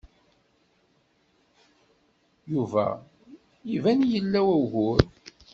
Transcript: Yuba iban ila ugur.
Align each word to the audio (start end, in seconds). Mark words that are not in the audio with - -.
Yuba 2.51 2.85
iban 3.75 3.99
ila 4.17 4.41
ugur. 4.57 4.99